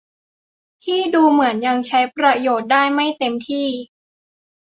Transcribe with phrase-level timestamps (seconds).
[0.83, 3.67] ที่ดูเหมือนยังใช้ประโยชน์ได้ไม่เต็มที่